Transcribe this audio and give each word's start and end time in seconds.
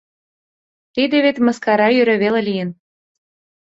—Тиде 0.93 1.17
вет 1.25 1.37
мыскара 1.45 1.87
йӧре 1.91 2.15
веле 2.23 2.41
лийын. 2.47 2.69